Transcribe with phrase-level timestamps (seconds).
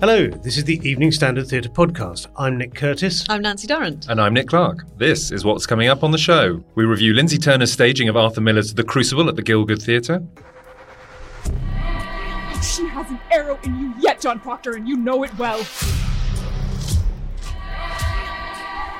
[0.00, 2.28] Hello, this is the Evening Standard Theatre Podcast.
[2.36, 3.26] I'm Nick Curtis.
[3.28, 4.06] I'm Nancy Durrant.
[4.08, 4.84] And I'm Nick Clark.
[4.96, 6.62] This is what's coming up on the show.
[6.76, 10.22] We review Lyndsey Turner's staging of Arthur Miller's The Crucible at the Gielgud Theatre.
[12.62, 15.58] She has an arrow in you yet, John Proctor, and you know it well.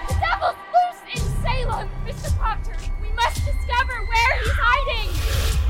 [0.09, 2.37] The devil's loose in Salem, Mr.
[2.39, 2.77] Proctor.
[3.01, 5.68] We must discover where he's hiding.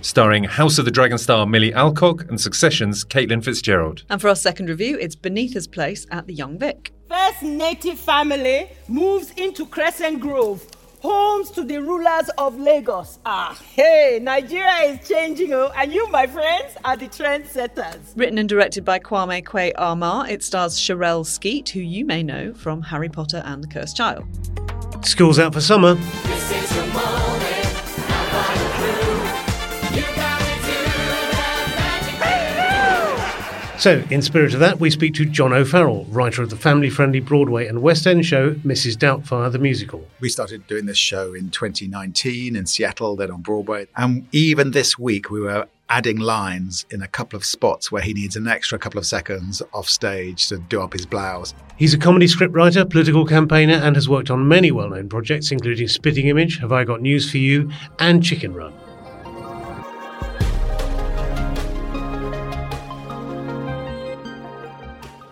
[0.00, 4.04] Starring House of the Dragon star Milly Alcock and Succession's Caitlin Fitzgerald.
[4.08, 6.92] And for our second review, it's Beneatha's Place at the Young Vic.
[7.08, 10.64] First native family moves into Crescent Grove,
[11.00, 13.18] homes to the rulers of Lagos.
[13.26, 18.16] Ah, hey, Nigeria is changing, oh, and you, my friends, are the trendsetters.
[18.16, 22.82] Written and directed by Kwame Kwei-Armah, it stars Cherrelle Skeete, who you may know from
[22.82, 24.24] Harry Potter and the Cursed Child.
[25.04, 25.96] School's out for summer.
[33.88, 37.20] So, in spirit of that, we speak to John O'Farrell, writer of the family friendly
[37.20, 38.98] Broadway and West End show Mrs.
[38.98, 40.06] Doubtfire the Musical.
[40.20, 43.86] We started doing this show in 2019 in Seattle, then on Broadway.
[43.96, 48.12] And even this week, we were adding lines in a couple of spots where he
[48.12, 51.54] needs an extra couple of seconds off stage to do up his blouse.
[51.78, 55.88] He's a comedy scriptwriter, political campaigner, and has worked on many well known projects, including
[55.88, 58.74] Spitting Image, Have I Got News for You, and Chicken Run.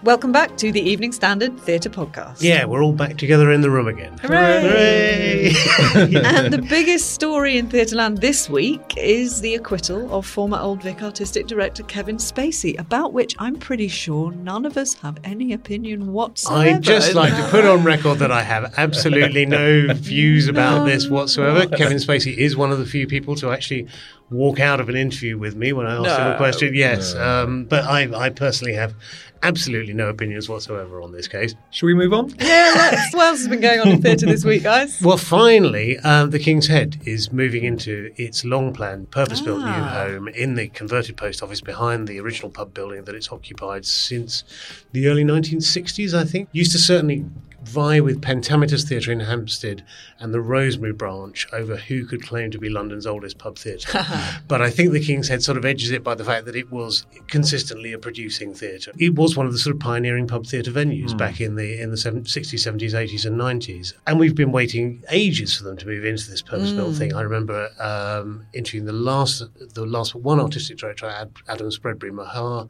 [0.06, 2.40] Welcome back to the Evening Standard Theatre Podcast.
[2.40, 4.16] Yeah, we're all back together in the room again.
[4.18, 5.50] Hooray!
[5.52, 6.14] Hooray!
[6.24, 11.02] and the biggest story in Theatreland this week is the acquittal of former Old Vic
[11.02, 16.12] artistic director Kevin Spacey, about which I'm pretty sure none of us have any opinion
[16.12, 16.76] whatsoever.
[16.76, 21.08] I'd just like to put on record that I have absolutely no views about this
[21.08, 21.66] whatsoever.
[21.66, 23.88] Kevin Spacey is one of the few people to actually
[24.30, 26.74] walk out of an interview with me when I asked him a question.
[26.74, 27.42] Yes, no.
[27.44, 28.94] um, but I, I personally have
[29.42, 31.54] absolutely no opinions whatsoever on this case.
[31.70, 32.30] Should we move on?
[32.40, 33.14] Yeah, let's.
[33.14, 35.00] What else has been going on in theatre this week, guys?
[35.00, 39.66] Well, finally, um, the King's Head is moving into its long planned, purpose built new
[39.66, 40.04] Ah.
[40.06, 44.42] home in the converted post office behind the original pub building that it's occupied since
[44.92, 46.48] the early 1960s, I think.
[46.52, 47.24] Used to certainly
[47.66, 49.84] vie with Pentameter's Theatre in Hampstead
[50.20, 54.04] and the Rosemary branch over who could claim to be London's oldest pub theatre.
[54.48, 56.70] but I think the King's Head sort of edges it by the fact that it
[56.70, 58.92] was consistently a producing theatre.
[58.98, 61.90] It was one of the sort of pioneering pub theatre venues back in the in
[61.90, 63.92] the seven- 60s, 70s, 80s, and 90s.
[64.06, 67.14] And we've been waiting ages for them to move into this purpose-built thing.
[67.14, 69.42] I remember um, interviewing the last
[69.74, 72.68] the last one artistic director, Adam Spreadbury-Maher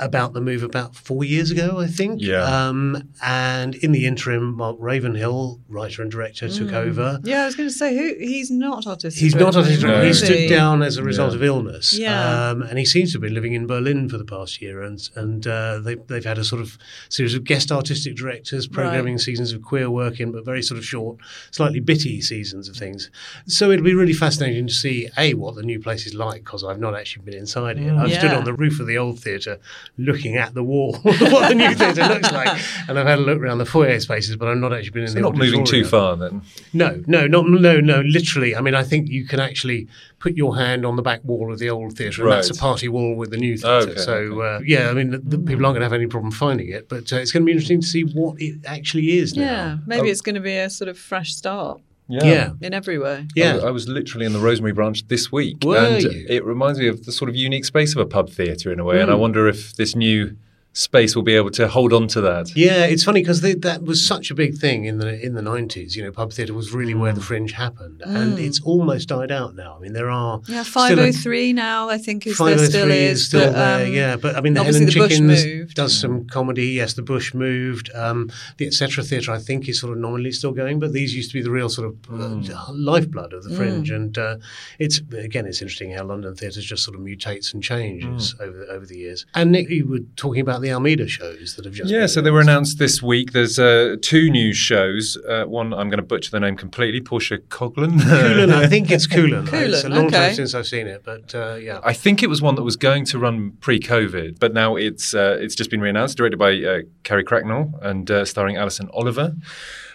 [0.00, 2.20] about the move about four years ago, I think.
[2.22, 2.42] Yeah.
[2.44, 7.20] Um, and in the interim, Mark Ravenhill, writer and director, took over.
[7.24, 9.18] Yeah, I was going to say, who he's not autistic.
[9.18, 9.82] He's not autistic.
[9.82, 9.88] No.
[9.88, 10.06] director.
[10.06, 11.36] He stood down as a result Yeah.
[11.36, 11.92] of illness.
[11.98, 12.48] Yeah.
[12.50, 14.82] Um, and he seems to have been living in Berlin for the past year.
[14.82, 19.14] And and uh, they, they've had a sort of series of guest artistic directors, programming
[19.14, 19.20] Right.
[19.20, 21.18] seasons of queer work in, but very sort of short,
[21.50, 23.10] slightly bitty seasons of things.
[23.46, 26.62] So it'll be really fascinating to see, A, what the new place is like, because
[26.64, 27.92] I've not actually been inside it.
[27.92, 29.58] I've stood on the roof of the old theatre
[29.96, 32.60] looking at the wall, what the new theatre looks like.
[32.88, 35.08] And I've had a look around the foyer spaces, but I've not actually been in
[35.08, 36.42] So the not moving too far then.
[36.72, 38.00] No, no, not no, no.
[38.00, 39.88] Literally, I mean, I think you can actually
[40.18, 42.88] put your hand on the back wall of the old theatre, and that's a party
[42.88, 43.90] wall with the new theatre.
[43.92, 46.32] Okay, so uh, yeah, I mean, the, the people aren't going to have any problem
[46.32, 49.36] finding it, but uh, it's going to be interesting to see what it actually is
[49.36, 49.42] now.
[49.42, 50.10] Yeah, maybe Oh.
[50.10, 52.50] it's going to be a sort of fresh start yeah, yeah.
[52.60, 53.26] in every way.
[53.34, 53.50] yeah.
[53.50, 56.26] I, was- I was literally in the Rosemary branch this week, Were and you?
[56.28, 58.84] it reminds me of the sort of unique space of a pub theatre in a
[58.84, 59.00] way.
[59.00, 59.20] And I Mm.
[59.20, 60.36] wonder if this new
[60.72, 62.54] space will be able to hold on to that.
[62.54, 65.96] Yeah, it's funny because that was such a big thing in the in the nineties.
[65.96, 68.46] You know, pub theatre was really where the fringe happened, and Mm.
[68.46, 69.76] it's almost died out now.
[69.76, 71.88] I mean, there are Yeah, five oh three now.
[71.88, 74.16] I think is there 503 still is, still but, there, um, yeah.
[74.16, 75.74] But I mean, the Hen obviously and the Bush Chickens moved.
[75.74, 76.66] does some comedy.
[76.68, 77.90] Yes, the Bush moved.
[77.94, 79.02] Um, the Etc.
[79.02, 81.50] Theatre, I think, is sort of nominally still going, but these used to be the
[81.50, 83.90] real sort of uh, lifeblood of the fringe.
[83.90, 83.96] Mm.
[83.96, 84.36] And uh,
[84.78, 88.40] it's again, it's interesting how London theatre just sort of mutates and changes Mm.
[88.40, 89.26] over over the years.
[89.34, 92.20] And Nick, you were talking about the Almeida shows that have just Yeah, been so
[92.20, 93.32] they were announced this week.
[93.32, 95.16] There's uh, two new shows.
[95.28, 98.00] Uh, one, I'm going to butcher the name completely, Portia Coughlan.
[98.02, 99.48] Coolin, I think it's Coolin.
[99.52, 100.28] It's a long okay.
[100.28, 101.80] time since I've seen it, but uh, yeah.
[101.84, 105.36] I think it was one that was going to run pre-COVID, but now it's uh,
[105.40, 109.34] it's just been reannounced, directed by uh, Carrie Cracknell and uh, starring Alison Oliver.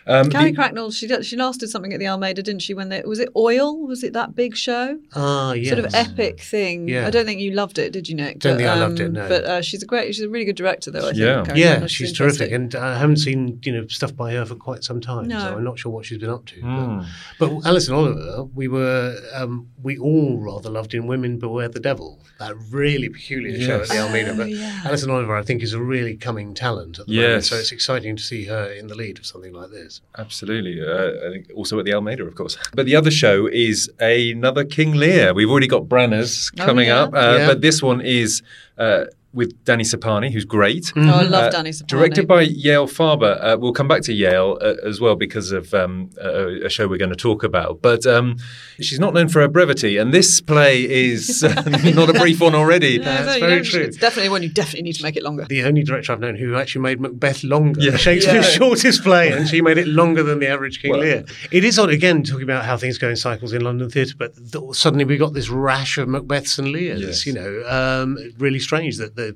[0.05, 2.73] Um, Carrie the- Cracknell, she did, she last did something at the Almeida, didn't she?
[2.73, 3.77] When they, was it Oil?
[3.87, 4.99] Was it that big show?
[5.15, 5.69] Ah, yes.
[5.73, 6.87] Sort of epic thing.
[6.89, 7.07] Yeah.
[7.07, 8.39] I don't think you loved it, did you, Nick?
[8.39, 9.29] Don't But, think I loved it, um, no.
[9.29, 10.99] But uh, she's a great, she's a really good director, though.
[11.07, 11.17] I think.
[11.17, 11.43] Yeah.
[11.45, 11.87] Carrie Yeah, Cracknell.
[11.87, 12.49] she's fantastic.
[12.49, 15.39] terrific, and I haven't seen you know stuff by her for quite some time, No.
[15.39, 16.55] so I'm not sure what she's been up to.
[16.61, 17.05] Mm.
[17.39, 21.79] But, but Alison Oliver, we were um, we all rather loved in Women Beware the
[21.79, 24.03] Devil, that really peculiar show at the Yes.
[24.05, 24.31] Almeida.
[24.31, 24.81] Oh, But yeah.
[24.85, 27.47] Alison Oliver, I think, is a really coming talent at the moment, Yes.
[27.47, 29.92] so it's exciting to see her in the lead of something like this.
[30.17, 30.81] Absolutely.
[30.81, 32.57] Uh, I think also at the Almeida, of course.
[32.73, 35.33] But the other show is another King Lear.
[35.33, 37.01] We've already got Branagh's Oh, coming yeah.
[37.03, 37.47] up, uh, Yeah.
[37.47, 38.41] but this one is
[38.77, 40.93] uh, with Danny Sapani, who's great.
[40.95, 41.87] Oh, I love Uh, Danny Sapani.
[41.87, 43.37] Directed by Yaël Farber.
[43.41, 46.87] Uh, we'll come back to Yale uh, as well because of um, a, a show
[46.87, 47.81] we're going to talk about.
[47.81, 48.37] But um,
[48.79, 51.53] she's not known for her brevity, and this play is uh,
[51.95, 52.99] not a brief one already.
[52.99, 53.81] No, That's no, very true.
[53.81, 55.45] It's definitely one you definitely need to make it longer.
[55.49, 57.81] The only director I've known who actually made Macbeth longer.
[57.81, 57.97] Yeah.
[57.97, 58.51] Shakespeare's Yeah.
[58.51, 61.25] shortest play, and she made it longer than the average King Well- Lear.
[61.51, 64.35] It is odd, again, talking about how things go in cycles in London theatre, but
[64.51, 67.01] th- suddenly we got this rash of Macbeths and Lears.
[67.01, 67.25] Yes.
[67.25, 69.35] You know, um, really strange that the.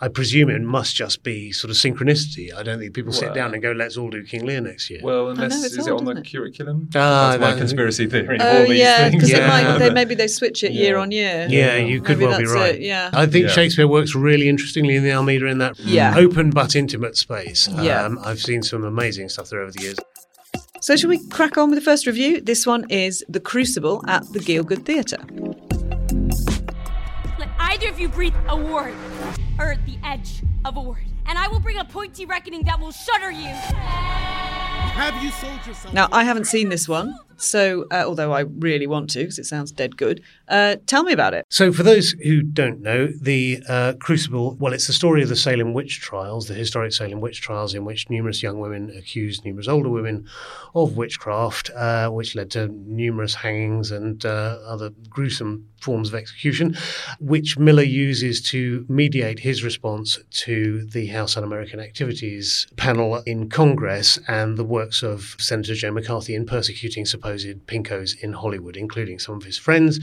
[0.00, 2.52] I presume it must just be sort of synchronicity.
[2.54, 5.00] I don't think people sit down and go, let's all do King Lear next year.
[5.02, 6.30] Well, unless it's is it on the it?
[6.30, 6.88] curriculum?
[6.94, 8.38] Ah, That's my that- conspiracy theory.
[8.40, 9.14] Oh all these yeah, things.
[9.14, 9.44] because Yeah.
[9.44, 11.46] it might they maybe they switch it year on year.
[11.50, 12.74] yeah, you could Maybe well be right.
[12.76, 13.10] it, yeah.
[13.12, 13.52] I think Yeah.
[13.52, 16.14] Shakespeare works really interestingly in the Almeida in that Yeah.
[16.16, 17.68] open but intimate space.
[17.80, 18.04] Yeah.
[18.04, 19.98] Um, I've seen some amazing stuff there over the years.
[20.80, 22.40] So shall we crack on with the first review?
[22.40, 25.18] This one is The Crucible at the Gielgud Theatre.
[27.72, 28.94] Let either of you breathe a word,
[29.58, 32.78] or at the edge of a word, and I will bring a pointy reckoning that
[32.78, 33.48] will shudder you.
[33.48, 35.94] Have you sold yourself?
[35.94, 39.46] Now, I haven't seen this one, so uh, although I really want to because it
[39.46, 41.44] sounds dead good, uh, tell me about it.
[41.50, 45.36] So, for those who don't know, the uh, Crucible, well, it's the story of the
[45.36, 49.68] Salem witch trials, the historic Salem witch trials, in which numerous young women accused numerous
[49.68, 50.26] older women
[50.74, 56.76] of witchcraft, uh, which led to numerous hangings and uh, other gruesome forms of execution,
[57.18, 63.48] which Miller uses to mediate his response to the House Un American Activities panel in
[63.48, 67.31] Congress and the works of Senator Joe McCarthy in persecuting supposed
[67.66, 70.00] pinkos in Hollywood, including some of his friends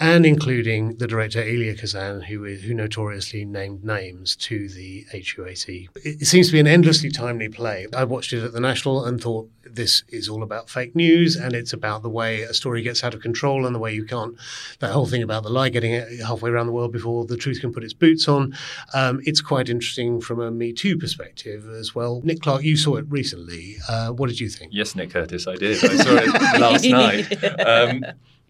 [0.00, 5.88] and including the director Elia Kazan, who is, who notoriously named names to the HUAC.
[5.96, 7.86] It seems to be an endlessly timely play.
[7.94, 11.54] I watched it at the National and thought this is all about fake news and
[11.54, 14.36] it's about the way a story gets out of control and the way you can't
[14.80, 17.72] that whole thing about the lie getting halfway around the world before the truth can
[17.72, 18.54] put its boots on.
[18.92, 22.20] Um, it's quite interesting from a Me Too perspective as well.
[22.24, 23.76] Nick Clark, you saw it recently.
[23.88, 24.72] Uh, what did you think?
[24.74, 25.82] Yes, Nick Curtis, I did.
[25.84, 27.60] I saw it last night.
[27.60, 28.04] Um,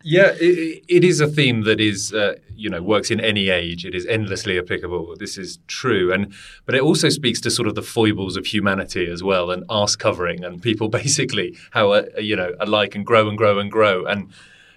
[0.06, 3.86] yeah, it, it is a theme that is, uh, you know, works in any age.
[3.86, 5.16] It is endlessly applicable.
[5.18, 6.30] This is true, and
[6.66, 9.96] but it also speaks to sort of the foibles of humanity as well, and arse
[9.96, 14.04] covering, and people basically how a, you know alike and grow and grow and grow,
[14.04, 14.30] and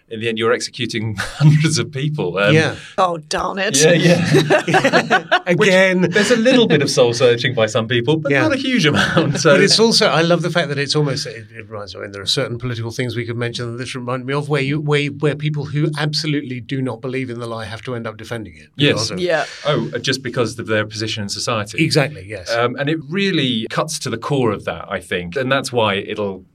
[0.10, 2.38] in the end, you're executing hundreds of people.
[2.38, 2.76] Um, yeah.
[2.98, 3.82] Oh, darn it.
[3.84, 5.40] Yeah, yeah.
[5.48, 6.02] Again.
[6.02, 8.44] Which, there's a little bit of soul searching by some people, but Yeah.
[8.44, 9.40] not a huge amount.
[9.40, 12.00] So but it's also I love the fact that it's almost it, it reminds me.
[12.00, 14.50] I mean, there are certain political things we could mention that this remind me of
[14.50, 17.96] where you where where people who absolutely do not believe in the lie have to
[17.96, 18.70] end up defending it.
[18.76, 19.10] Yes.
[19.12, 19.46] of- Yeah.
[19.66, 21.84] Oh, just because of their position in society.
[21.84, 22.26] exactly.
[22.28, 22.50] Yes.
[22.52, 25.36] Um, and it really cuts to the core of that, I think.
[25.36, 26.46] And that's why it'll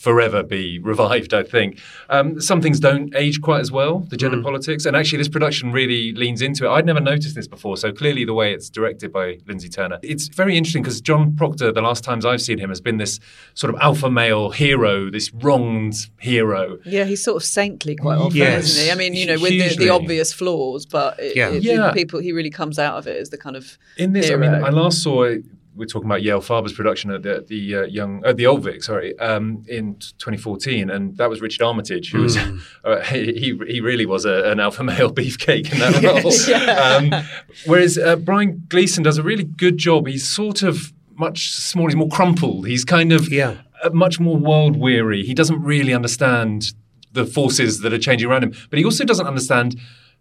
[0.00, 1.78] forever be revived, I think.
[2.08, 4.86] Um, some things don't age quite as well, the gender politics.
[4.86, 6.70] And actually, this production really leans into it.
[6.70, 7.76] I'd never noticed this before.
[7.76, 11.70] So clearly, the way it's directed by Lyndsey Turner, it's very interesting because John Proctor,
[11.72, 13.20] the last times I've seen him, has been this
[13.54, 16.78] sort of alpha male hero, this wronged hero.
[16.86, 18.64] Yeah, he's sort of saintly quite often, Yes.
[18.70, 18.90] isn't he?
[18.90, 21.50] I mean, you know, with the, the obvious flaws, but it, Yeah.
[21.50, 21.92] it- Yeah.
[21.92, 24.38] people he really comes out of it as the kind of In this, hero.
[24.38, 25.24] I mean, I last saw
[25.74, 28.82] we're talking about Yaël Farber's production at the, the uh, young, uh, the Old Vic,
[28.82, 32.60] sorry, um, in 2014, and that was Richard Armitage, who was Mm.
[32.84, 36.32] uh, he he really was a, an alpha male beefcake in that role.
[36.48, 37.20] Yeah.
[37.20, 37.26] Um,
[37.66, 40.06] whereas uh, Brian Gleeson does a really good job.
[40.06, 41.88] He's sort of much smaller.
[41.90, 42.66] He's more crumpled.
[42.66, 43.56] He's kind of Yeah.
[43.84, 45.22] uh, much more world weary.
[45.22, 46.72] He doesn't really understand
[47.12, 49.78] the forces that are changing around him, but he also doesn't understand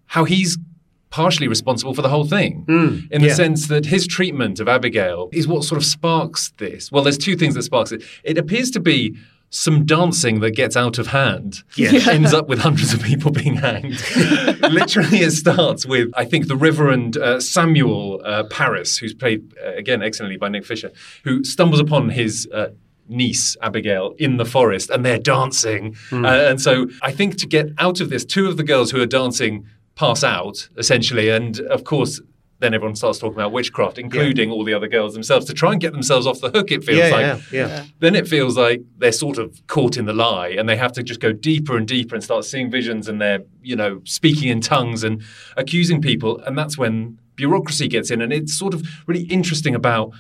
[0.07, 0.57] how he's
[1.09, 2.65] partially responsible for the whole thing
[3.11, 3.33] in the yeah.
[3.33, 6.91] sense that his treatment of Abigail is what sort of sparks this.
[6.91, 8.03] Well, there's two things that sparks it.
[8.23, 9.17] It appears to be
[9.49, 12.07] some dancing that gets out of hand Yes.
[12.07, 13.99] ends up with hundreds of people being hanged.
[14.61, 19.73] Literally, it starts with, I think, the Reverend uh, Samuel uh, Parris, who's played, uh,
[19.73, 20.91] again, excellently by Nick Fisher,
[21.23, 22.47] who stumbles upon his.
[22.53, 22.69] Uh,
[23.11, 25.95] Niece Abigail in the forest, and they're dancing.
[26.11, 26.25] Hmm.
[26.25, 29.01] Uh, and so, I think to get out of this, two of the girls who
[29.01, 29.65] are dancing
[29.99, 30.39] pass mm-hmm.
[30.39, 32.21] out essentially, and of course,
[32.61, 35.79] then everyone starts talking about witchcraft, including all the other girls themselves, to try and
[35.79, 36.71] get themselves off the hook.
[36.71, 37.85] It feels Yeah, like yeah, yeah.
[37.99, 41.03] then it feels like they're sort of caught in the lie and they have to
[41.03, 44.59] just go deeper and deeper and start seeing visions and they're, you know, speaking in
[44.59, 45.21] tongues and
[45.55, 46.39] accusing people.
[46.39, 48.21] And that's when bureaucracy gets in.
[48.21, 50.11] And it's sort of really interesting about,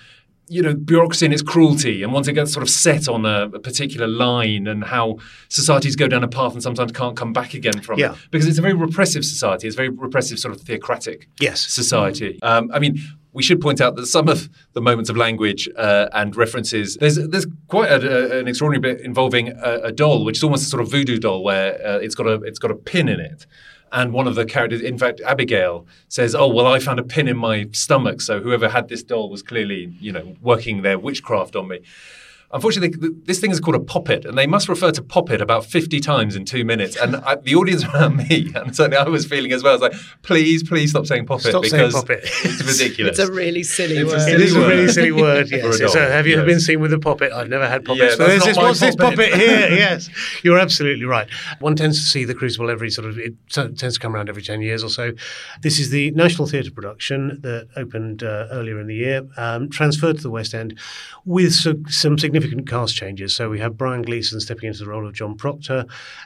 [0.49, 3.45] you know, bureaucracy and its cruelty and once it gets sort of set on a,
[3.53, 7.53] a particular line and how societies go down a path and sometimes can't come back
[7.53, 8.13] again from Yeah.
[8.13, 8.17] it.
[8.31, 9.67] Because it's a very repressive society.
[9.67, 11.61] It's a very repressive sort of theocratic Yes.
[11.67, 12.39] society.
[12.41, 12.97] Um, I mean,
[13.31, 17.15] we should point out that some of the moments of language uh, and references, there's
[17.15, 17.97] there's quite a,
[18.35, 21.19] a- an extraordinary bit involving a, a doll, which is almost a sort of voodoo
[21.19, 23.45] doll where uh, it's got a it's got a pin in it.
[23.91, 27.27] And one of the characters, in fact, Abigail says, "Oh well, I found a pin
[27.27, 31.55] in my stomach, so whoever had this doll was clearly, you know, working their witchcraft
[31.55, 31.79] on me."
[32.51, 35.99] Unfortunately, this thing is called a poppet, and they must refer to poppet about 50
[35.99, 36.95] times in two minutes.
[36.95, 39.81] And I, the audience around me, and certainly I was feeling as well, I was
[39.81, 42.21] like, please, please stop saying poppet Stop saying because poppet.
[42.23, 43.19] it's ridiculous.
[43.19, 44.19] It's a really silly It's word.
[44.21, 45.77] silly It is a really silly word, yes.
[45.77, 46.53] So have you ever yes.
[46.55, 47.31] been seen with a poppet?
[47.31, 48.13] I've never had poppets.
[48.13, 49.31] Yeah, but that's there's this, my what's this poppet.
[49.31, 49.69] poppet here?
[49.69, 50.09] yes,
[50.43, 51.27] you're absolutely right.
[51.59, 54.27] One tends to see the Crucible every sort of, it t- tends to come around
[54.27, 55.11] every 10 years or so.
[55.61, 60.17] This is the National Theatre production that opened uh, earlier in the year, um, transferred
[60.17, 60.79] to the West End
[61.25, 63.35] with so, some significant cast changes.
[63.35, 65.85] So we have Brian Gleeson stepping into the role of John Proctor,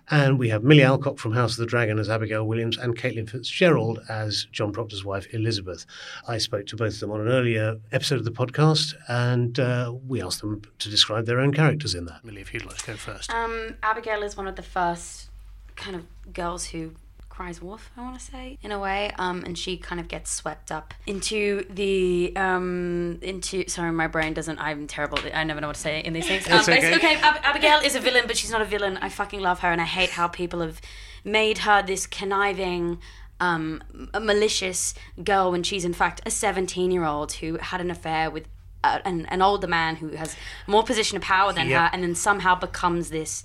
[0.10, 3.30] and we have Milly Alcock from House of the Dragon as Abigail Williams, and Caitlin
[3.30, 5.86] Fitzgerald as John Proctor's wife, Elizabeth.
[6.28, 9.94] I spoke to both of them on an earlier episode of the podcast, and uh,
[10.08, 12.24] we asked them to describe their own characters in that.
[12.24, 13.34] Milly, if you'd like to go first.
[13.34, 15.30] Um, Abigail is one of the first
[15.76, 16.92] kind of girls who
[17.34, 19.12] cries wolf, I want to say, in a way.
[19.18, 23.68] Um, and she kind of gets swept up into the um, into.
[23.68, 24.60] Sorry, my brain doesn't.
[24.60, 25.18] I'm terrible.
[25.34, 26.48] I never know what to say in these things.
[26.54, 26.96] Um, okay.
[26.96, 27.16] okay.
[27.16, 28.98] Ab- Abigail is a villain, but she's not a villain.
[29.02, 30.80] I fucking love her, and I hate how people have
[31.24, 33.00] made her this conniving.
[33.40, 33.84] Um,
[34.22, 38.46] malicious girl when she's in fact a 17 year old who had an affair with
[38.86, 41.82] a, an, an older man who has more position of power than Yep.
[41.82, 43.44] her and then somehow becomes this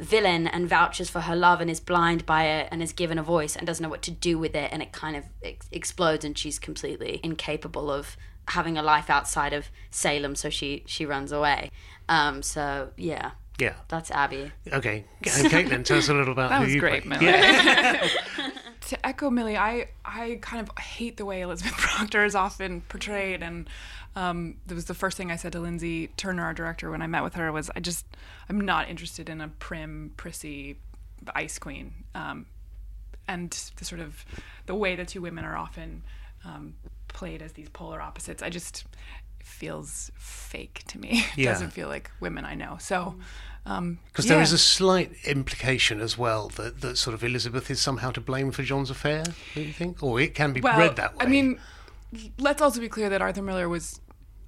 [0.00, 3.22] villain and vouches for her love and is blind by it and is given a
[3.22, 6.24] voice and doesn't know what to do with it and it kind of ex- explodes
[6.24, 8.16] and she's completely incapable of
[8.48, 11.70] having a life outside of Salem so she she runs away
[12.08, 13.74] um so yeah Yeah.
[13.88, 15.04] that's Abby Okay.
[15.36, 17.04] And Caitlin, tell us a little about That was you great.
[17.04, 17.26] Milly.
[17.26, 18.08] Yeah.
[18.88, 23.42] to echo Milly, I I kind of hate the way Elizabeth Proctor is often portrayed,
[23.42, 23.68] and
[24.16, 27.06] um, that was the first thing I said to Lyndsey Turner, our director, when I
[27.06, 27.50] met with her.
[27.52, 28.06] Was I just
[28.48, 30.76] I'm not interested in a prim, prissy
[31.34, 32.46] ice queen, um,
[33.28, 34.24] and the sort of
[34.66, 36.02] the way the two women are often
[36.44, 36.74] um,
[37.08, 38.42] played as these polar opposites.
[38.42, 38.84] I just
[39.42, 41.24] feels fake to me.
[41.32, 41.52] It Yeah.
[41.52, 42.76] doesn't feel like women I know.
[42.80, 43.14] So.
[43.66, 44.54] Um, Because there is yeah.
[44.54, 48.62] a slight implication as well that, that sort of Elizabeth is somehow to blame for
[48.62, 49.22] John's affair,
[49.54, 50.02] do you think?
[50.02, 51.26] Or it can be well, read that way.
[51.26, 51.60] I mean,
[52.38, 54.00] let's also be clear that Arthur Miller was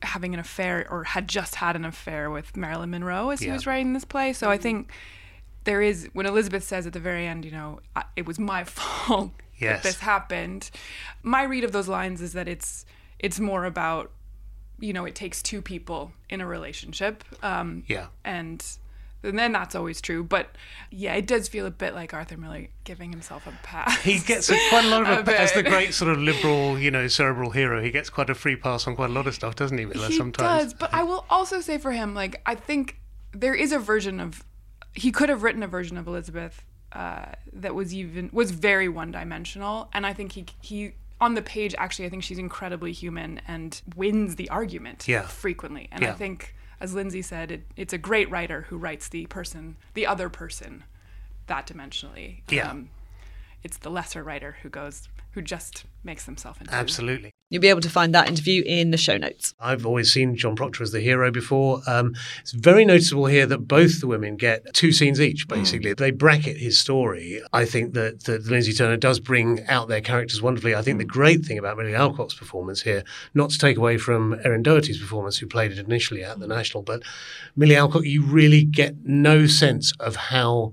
[0.02, 3.66] having an affair or had just had an affair with Marilyn Monroe as he was
[3.66, 4.32] writing this play.
[4.32, 4.90] So I think
[5.64, 7.78] there is when Elizabeth says at the very end, you know,
[8.16, 9.82] it was my fault Yes.
[9.82, 10.70] that this happened.
[11.22, 12.84] My read of those lines is that it's
[13.20, 14.10] it's more about
[14.80, 17.22] you know it takes two people in a relationship.
[17.42, 18.06] Um, Yeah.
[18.24, 18.64] and.
[19.24, 20.48] And then that's always true, but
[20.90, 24.00] yeah, it does feel a bit like Arthur Miller giving himself a pass.
[24.02, 26.78] he gets a, quite a lot of, A a, as the great sort of liberal,
[26.78, 29.34] you know, cerebral hero, he gets quite a free pass on quite a lot of
[29.34, 30.64] stuff, doesn't he, Miller, he sometimes?
[30.64, 32.98] does but i will also say for him like i think
[33.32, 34.44] there is a version of
[34.94, 39.88] he could have written a version of elizabeth uh, that was even was very one-dimensional
[39.92, 43.80] and i think he he on the page actually i think she's incredibly human and
[43.96, 45.22] wins the argument Yeah.
[45.22, 49.24] frequently and i think as lyndsey said it, it's a great writer who writes the
[49.26, 50.82] person the other person
[51.46, 52.70] that dimensionally Yeah.
[52.70, 52.90] um,
[53.62, 57.30] it's the lesser writer who goes who just makes themselves into Absolutely.
[57.48, 59.54] You'll be able to find that interview in the show notes.
[59.60, 61.80] I've always seen John Proctor as the hero before.
[61.86, 65.94] Um, it's very noticeable here that both the women get two scenes each, basically.
[65.94, 67.42] They bracket his story.
[67.52, 70.74] I think that, that Lyndsey Turner does bring out their characters wonderfully.
[70.74, 73.04] I think the great thing about Milly Alcock's performance here,
[73.34, 76.82] not to take away from Erin Doherty's performance, who played it initially at the National,
[76.82, 77.02] but
[77.56, 80.72] Milly Alcock, you really get no sense of how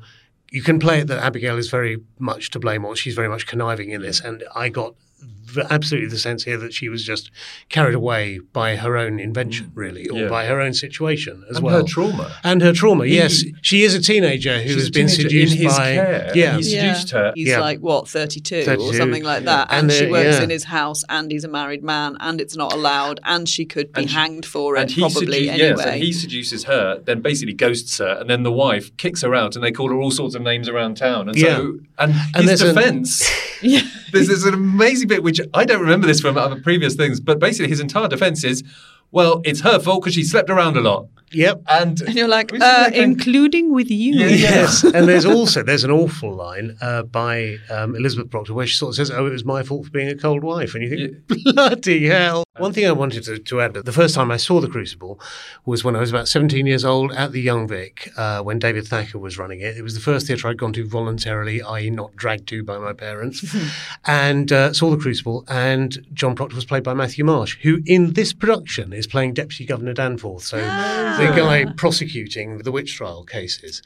[0.51, 3.45] you can play it that Abigail is very much to blame or she's very much
[3.45, 4.19] conniving in this.
[4.19, 7.31] And I got v- absolutely the sense here that she was just
[7.69, 9.71] carried away by her own invention, mm.
[9.73, 10.27] really, or Yeah.
[10.29, 11.77] by her own situation as And well.
[11.77, 12.31] her trauma.
[12.43, 13.43] And her trauma, He- yes.
[13.63, 15.93] She is a teenager who has been seduced in his by.
[15.95, 16.31] care.
[16.35, 16.55] Yeah.
[16.57, 17.31] He seduced her.
[17.35, 17.61] He's Yeah.
[17.61, 19.77] like what 32, 32, or something like that, yeah.
[19.79, 20.43] and, And she the- works yeah.
[20.43, 23.91] in his house, and he's a married man, and it's not allowed, and she could
[23.91, 25.57] be And she- hanged for it and he probably sedu- anyway.
[25.77, 29.33] Yes, and he seduces her, then basically ghosts her, and then the wife kicks her
[29.33, 31.27] out, and they call her all sorts of names around town.
[31.27, 31.57] And Yeah.
[31.57, 33.03] so, and, And his there's an-
[33.61, 37.39] defence, there's, an amazing bit which I don't remember this from other previous things, but
[37.39, 38.63] basically his entire defence is,
[39.11, 41.07] well, it's her fault because she slept around a lot.
[41.31, 41.63] Yep.
[41.67, 44.15] And, and you're like, we sit there uh, including with you.
[44.15, 48.75] Yes, and there's also there's an awful line uh, by um, Elizabeth Proctor where she
[48.75, 50.89] sort of says, "Oh, it was my fault for being a cold wife," and you
[50.89, 54.37] think, "Bloody hell!" One thing I wanted to, to add: that the first time I
[54.37, 55.19] saw The Crucible
[55.65, 58.87] was when I was about 17 years old at the Young Vic uh, when David
[58.87, 59.77] Thacker was running it.
[59.77, 62.93] It was the first theatre I'd gone to voluntarily, i.e., not dragged to by my
[62.93, 63.55] parents,
[64.05, 65.45] and uh, saw The Crucible.
[65.47, 69.65] And John Proctor was played by Matthew Marsh, who in this production is playing Deputy
[69.65, 71.15] Governor Danforth, so ah.
[71.17, 73.81] the guy prosecuting the witch trial cases.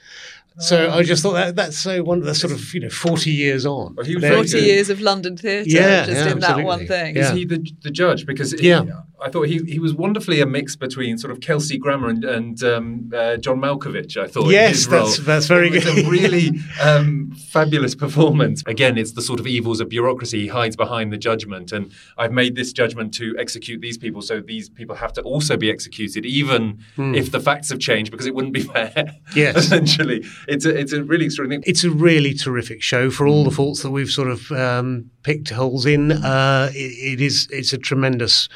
[0.60, 3.66] So I just thought that that's so one that's sort of you know forty years
[3.66, 3.96] on.
[4.06, 6.88] he was 40 years of London theatre Yeah, just yeah, in that one absolutely.
[6.88, 7.18] thing.
[7.18, 8.26] Is he the, the judge?
[8.26, 8.84] Because he- Yeah.
[9.26, 12.62] I thought he, he was wonderfully a mix between sort of Kelsey Grammer and, and
[12.64, 14.18] um, uh, John Malkovich.
[14.18, 14.46] I thought.
[14.46, 15.26] in Yes, his that's- role.
[15.26, 16.06] that's very it was good.
[16.06, 18.64] A really um, fabulous performance.
[18.66, 20.42] Again, it's the sort of evils of bureaucracy.
[20.42, 24.42] He hides behind the judgment, and I've made this judgment to execute these people, so
[24.42, 27.16] these people have to also be executed, even Hmm.
[27.16, 29.16] if the facts have changed, because it wouldn't be fair.
[29.36, 29.56] Yes.
[29.56, 31.64] essentially, it's a it's a really extraordinary.
[31.66, 35.50] It's a really terrific show for all the faults that we've sort of um, picked
[35.50, 36.12] holes in.
[36.12, 38.50] Uh, it, it is it's a tremendous.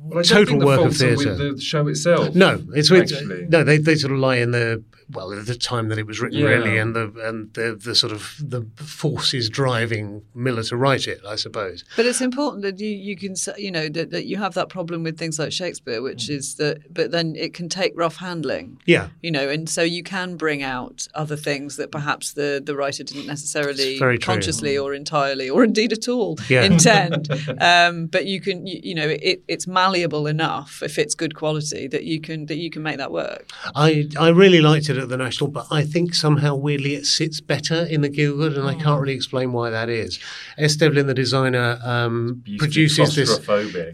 [0.00, 1.34] Well, I don't total think the work of theatre.
[1.34, 2.34] the show itself.
[2.34, 3.46] No, it's with actually.
[3.48, 3.62] no.
[3.64, 6.38] They they sort of lie in the well at the time that it was written,
[6.38, 6.48] Yeah.
[6.48, 11.20] really, and the and the the sort of the forces driving Miller to write it,
[11.26, 11.84] I suppose.
[11.96, 15.02] But it's important that you, you can you know that, that you have that problem
[15.02, 18.80] with things like Shakespeare, which is that but then it can take rough handling.
[18.86, 19.08] Yeah.
[19.22, 23.02] You know, and so you can bring out other things that perhaps the, the writer
[23.04, 24.34] didn't necessarily It's very true.
[24.34, 26.62] consciously or entirely or indeed at all Yeah.
[26.64, 27.28] intend.
[27.60, 31.82] um, but you can you, you know it, it's malleable enough if it's good quality
[31.94, 33.42] that you can that you can make that work.
[33.86, 33.88] I
[34.26, 37.80] I really liked it at the National, but I think somehow weirdly it sits better
[37.94, 38.84] in the Gielgud, and I Oh.
[38.84, 40.18] can't really explain why that is.
[40.66, 43.30] Es Devlin, the designer, um, produces this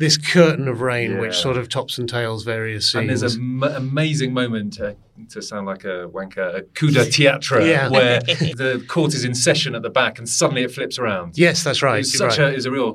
[0.06, 3.00] this curtain of rain, which sort of tops and tails various scenes.
[3.00, 4.92] And there's an amazing moment, uh,
[5.34, 7.88] to sound like a wanker, a coup de théâtre, Yeah.
[7.96, 8.20] where
[8.62, 11.28] the court is in session at the back and suddenly it flips around.
[11.46, 12.00] Yes, that's right.
[12.00, 12.52] It's such right.
[12.52, 12.90] a, it's a real.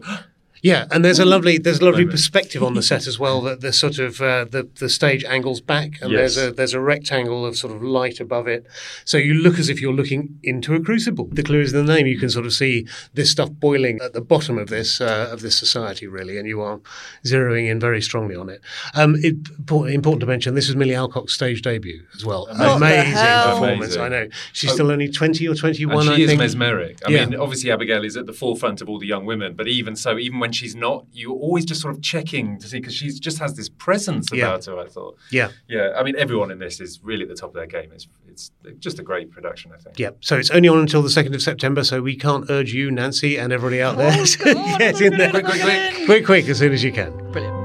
[0.61, 3.41] Yeah, and there's a lovely there's a lovely perspective on the set as well.
[3.41, 6.35] That the sort of uh, the the stage angles back, and Yes.
[6.35, 8.65] there's a there's a rectangle of sort of light above it,
[9.05, 11.29] so you look as if you're looking into a crucible.
[11.31, 12.07] The clue is in the name.
[12.07, 15.41] You can sort of see this stuff boiling at the bottom of this uh, of
[15.41, 16.79] this society, really, and you are
[17.25, 18.61] zeroing in very strongly on it.
[18.95, 19.35] Um, it
[19.69, 22.47] important to mention this was Milly Alcock's stage debut as well.
[22.47, 23.95] Amazing performance.
[23.95, 24.01] Amazing.
[24.01, 24.73] I know she's Oh.
[24.73, 26.05] still only twenty or twenty one.
[26.05, 26.41] She I is think.
[26.41, 26.99] mesmeric.
[27.05, 27.25] I Yeah.
[27.25, 30.17] mean, obviously Abigail is at the forefront of all the young women, but even so,
[30.17, 33.39] even when she's not, you're always just sort of checking to see because she just
[33.39, 34.45] has this presence Yeah.
[34.47, 34.77] about her.
[34.79, 35.17] I thought.
[35.31, 35.49] Yeah.
[35.67, 35.93] Yeah.
[35.97, 37.91] I mean, everyone in this is really at the top of their game.
[37.93, 39.71] It's it's just a great production.
[39.73, 39.99] I think.
[39.99, 42.89] Yeah, so it's only on until the 2nd of September, so we can't urge you,
[42.91, 45.29] Nancy, and everybody out there to get in there.
[45.31, 46.05] Quick, quick, quick.
[46.05, 47.11] Quick, quick, as soon as you can.
[47.31, 47.55] Brilliant.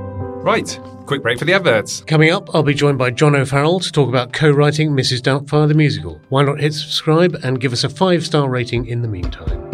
[0.43, 0.79] Right.
[1.07, 2.01] Quick break for the adverts.
[2.03, 5.21] Coming up, I'll be joined by John O'Farrell to talk about co writing Mrs.
[5.21, 6.21] Doubtfire the musical.
[6.31, 9.74] Why not hit subscribe and give us a five star rating in the meantime?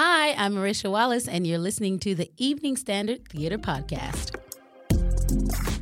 [0.00, 4.36] Hi, I'm Marisha Wallace, and you're listening to the Evening Standard Theater Podcast.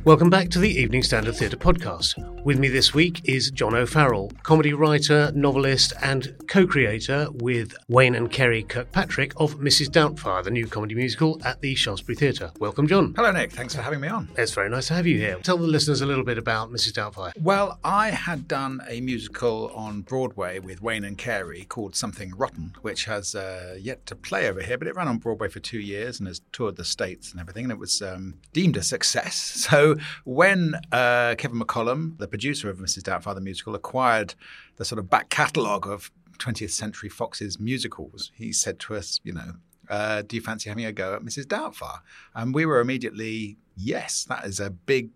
[0.05, 2.15] Welcome back to the Evening Standard Theatre podcast.
[2.47, 8.15] With me this week is John O'Farrell, comedy writer, novelist, and co creator with Wayne
[8.15, 9.89] and Karey Kirkpatrick of Mrs.
[9.89, 12.53] Doubtfire, the new comedy musical at the Shaftesbury Theatre.
[12.57, 13.13] Welcome, John.
[13.17, 13.51] Hello, Nick.
[13.51, 14.29] Thanks for having me on.
[14.37, 15.35] It's very nice to have you here.
[15.43, 16.93] Tell the listeners a little bit about Mrs.
[16.93, 17.33] Doubtfire.
[17.41, 22.71] Well, I had done a musical on Broadway with Wayne and Karey called Something Rotten,
[22.81, 25.79] which has uh, yet to play over here, but it ran on Broadway for two
[25.79, 29.65] years and has toured the States and everything, and it was um, deemed a success.
[29.67, 33.01] So when uh, Kevin McCollum, the producer of Mrs.
[33.01, 34.35] Doubtfire the musical, acquired
[34.75, 39.33] the sort of back catalogue of 20th Century Fox's musicals, he said to us, you
[39.33, 39.53] know,
[39.89, 41.45] uh, do you fancy having a go at Mrs.
[41.45, 42.01] Doubtfire?
[42.35, 45.09] And we were immediately, yes, that is a big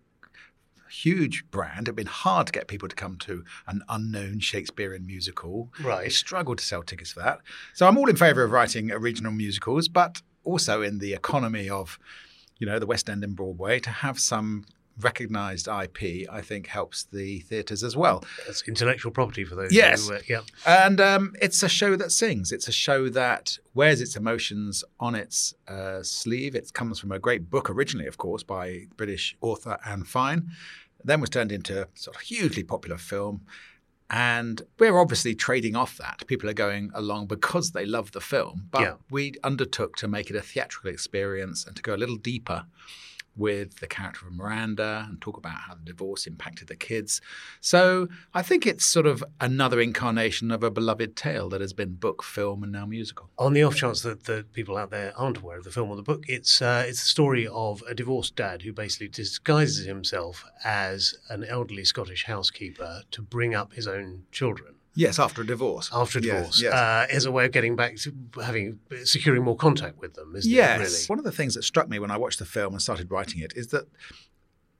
[0.90, 1.86] huge brand.
[1.86, 5.70] It'd been hard to get people to come to an unknown Shakespearean musical.
[5.80, 6.02] Right.
[6.02, 7.38] They struggled to sell tickets for that.
[7.72, 12.00] So I'm all in favour of writing original musicals, but also in the economy of,
[12.58, 14.64] you know, the West End and Broadway to have some
[15.04, 18.24] recognized IP, I think helps the theatres as well.
[18.48, 19.72] It's intellectual property for those.
[19.72, 20.08] Yes.
[20.08, 20.40] Who, uh, yeah.
[20.66, 22.52] And um, it's a show that sings.
[22.52, 26.54] It's a show that wears its emotions on its uh, sleeve.
[26.54, 30.50] It comes from a great book originally, of course, by British author Anne Fine.
[31.04, 33.42] Then was turned into a sort of hugely popular film.
[34.14, 36.26] And we're obviously trading off that.
[36.26, 38.68] People are going along because they love the film.
[38.70, 38.94] But Yeah.
[39.10, 42.66] we undertook to make it a theatrical experience and to go a little deeper
[43.36, 47.20] with the character of Miranda and talk about how the divorce impacted the kids.
[47.60, 51.94] So I think it's sort of another incarnation of a beloved tale that has been
[51.94, 53.30] book, film, and now musical.
[53.38, 55.96] On the off chance that the people out there aren't aware of the film or
[55.96, 60.44] the book, it's uh, it's the story of a divorced dad who basically disguises himself
[60.64, 64.74] as an elderly Scottish housekeeper to bring up his own children.
[64.94, 65.90] Yes, after a divorce.
[65.92, 66.74] After a Yes, divorce, yes.
[66.74, 70.50] Uh, as a way of getting back to having securing more contact with them, isn't
[70.50, 70.80] yes.
[70.80, 70.82] it?
[70.82, 71.06] Really?
[71.06, 73.40] One of the things that struck me when I watched the film and started writing
[73.40, 73.86] it is that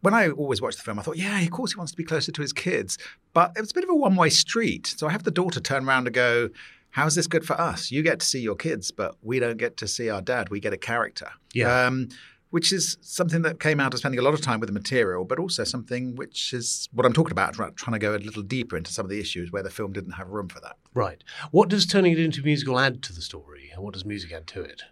[0.01, 2.05] when I always watched the film, I thought, yeah, of course he wants to be
[2.05, 2.99] closer to his kids.
[3.33, 4.87] But it was a bit of a one way street.
[4.87, 6.51] So I have the daughter turn around and go,
[6.91, 7.91] How's this good for us?
[7.91, 10.51] You get to see your kids, but we don't get to see our dad.
[10.51, 11.31] We get a character.
[11.55, 11.87] Yeah.
[11.87, 12.11] Um,
[12.53, 15.25] which is something that came out of spending a lot of time with the material,
[15.25, 18.43] but also something which is what I'm talking about, try- trying to go a little
[18.43, 20.77] deeper into some of the issues where the film didn't have room for that.
[20.93, 21.25] Right.
[21.51, 24.33] What does turning it into a musical add to the story, and what does music
[24.33, 24.83] add to it?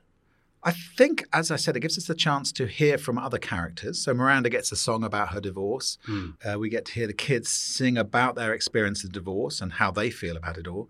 [0.62, 3.98] I think, as I said, it gives us the chance to hear from other characters.
[3.98, 5.98] So Miranda gets a song about her divorce.
[6.06, 6.30] Hmm.
[6.42, 9.90] Uh, we get to hear the kids sing about their experience of divorce and how
[9.90, 10.88] they feel about it all.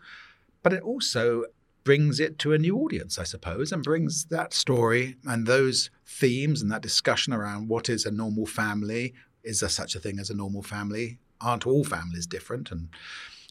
[0.62, 1.46] But it also
[1.84, 6.62] brings it to a new audience, I suppose, and brings that story and those themes
[6.62, 9.14] and that discussion around what is a normal family.
[9.42, 11.18] Is there such a thing as a normal family?
[11.40, 12.70] Aren't all families different?
[12.70, 12.90] And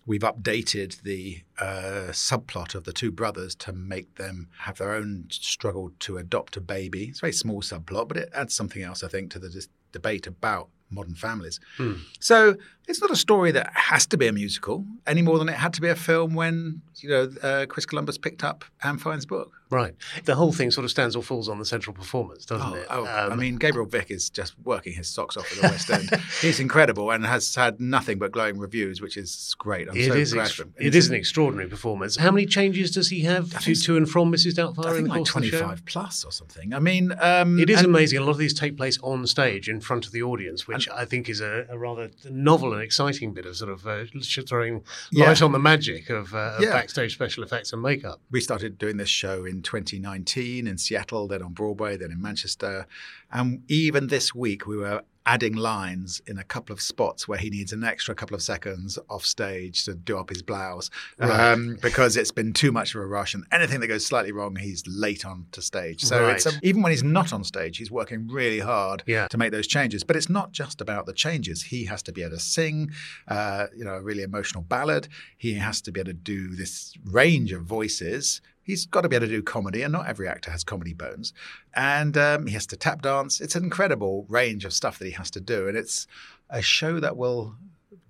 [0.06, 5.26] we've updated the uh, subplot of the two brothers to make them have their own
[5.30, 7.06] struggle to adopt a baby.
[7.06, 9.70] It's a very small subplot, but it adds something else, I think, to the dis-
[9.92, 11.60] debate about modern families.
[11.78, 11.94] Hmm.
[12.20, 12.56] So
[12.90, 15.74] it's not a story that has to be a musical any more than it had
[15.74, 19.54] to be a film when you know uh, Chris Columbus picked up Anne Fine's book.
[19.72, 19.94] Right.
[20.26, 22.88] The whole thing sort of stands or falls on the central performance, doesn't Oh, it?
[22.90, 25.92] oh, I Um, mean, Gabriel Vick is just working his socks off at the West
[25.92, 26.10] End.
[26.42, 29.88] He's incredible and has had nothing but glowing reviews, which is great.
[29.88, 32.16] I'm It so is glad ex- it is an extraordinary performance.
[32.16, 34.54] How many changes does he have to, to and from Mrs.
[34.56, 35.58] Doubtfire I in think the like course of the show?
[35.60, 36.74] 25 plus or something.
[36.74, 38.18] I mean, um, It is amazing.
[38.18, 41.06] A lot of these take place on stage in front of the audience, which I
[41.06, 44.06] think is a, a rather novel and exciting bit of sort of uh,
[44.48, 44.76] throwing
[45.12, 45.46] light Yeah.
[45.46, 46.72] on the magic of, uh, of Yeah.
[46.72, 48.22] backstage special effects and makeup.
[48.32, 52.88] We started doing this show in 2019 in Seattle, then on Broadway, then in Manchester.
[53.32, 57.50] And even this week, we were adding lines in a couple of spots where he
[57.52, 60.90] needs an extra couple of seconds off stage to do up his blouse
[61.20, 61.52] Right.
[61.52, 63.36] um, because it's been too much of a rush.
[63.36, 66.02] And anything that goes slightly wrong, he's late on to stage.
[66.04, 69.28] So it's a, even when he's not on stage, he's working really hard Yeah.
[69.28, 70.04] to make those changes.
[70.04, 71.62] But it's not just about the changes.
[71.64, 72.90] He has to be able to sing,
[73.28, 75.08] uh, you know, a really emotional ballad.
[75.38, 78.42] He has to be able to do this range of voices.
[78.70, 81.34] He's got to be able to do comedy, and not every actor has comedy bones.
[81.74, 83.42] And um, he has to tap dance.
[83.42, 86.06] It's an incredible range of stuff that he has to do, and it's
[86.52, 87.56] a show that will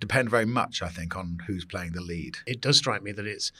[0.01, 2.39] depend very much, I think, on who's playing the lead.
[2.45, 3.53] It does strike me that it's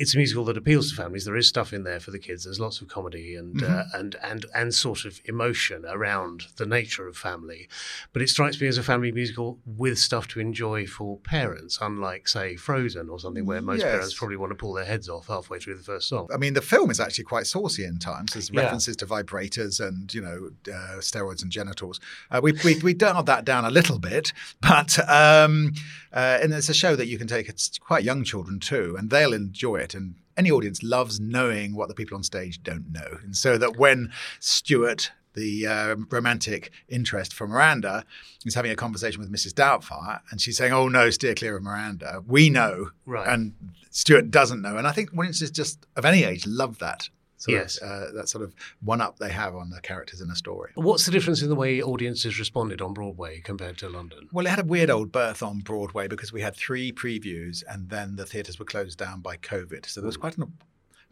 [0.00, 1.24] it's a musical that appeals to families.
[1.24, 2.44] There is stuff in there for the kids.
[2.44, 3.98] There's lots of comedy and uh, Mhm.
[3.98, 7.68] and and and sort of emotion around the nature of family.
[8.12, 12.28] But it strikes me as a family musical with stuff to enjoy for parents, unlike
[12.28, 13.90] say Frozen or something where most Yes.
[13.90, 16.28] parents probably want to pull their heads off halfway through the first song.
[16.32, 18.32] I mean, the film is actually quite saucy in times.
[18.34, 18.60] There's Yeah.
[18.62, 21.98] references to vibrators and you know uh, steroids and genitals.
[22.30, 25.72] Uh, we we we dialed that down a little bit, but um,
[26.12, 27.48] uh, and it's a show that you can take.
[27.48, 29.87] It's quite young children too, and they'll enjoy it.
[29.94, 33.76] And any audience loves knowing what the people on stage don't know, and so that
[33.76, 35.12] when Stuart.
[35.34, 38.04] The uh, romantic interest for Miranda
[38.44, 39.52] is having a conversation with Mrs.
[39.52, 43.28] Doubtfire, and she's saying, "Oh no, steer clear of Miranda." We know, Right.
[43.28, 43.52] and
[43.90, 44.76] Stuart doesn't know.
[44.78, 47.08] And I think audiences just of any age love that.
[47.38, 47.78] Sort Yes.
[47.78, 50.72] of, uh, that sort of one up they have on the characters in a story.
[50.74, 54.28] What's the difference in the way audiences responded on Broadway compared to London?
[54.32, 57.88] Well, it had a weird old birth on Broadway because we had three previews and
[57.90, 59.86] then the theatres were closed down by COVID.
[59.86, 60.48] So there was quite a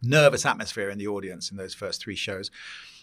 [0.02, 2.50] nervous atmosphere in the audience in those first three shows.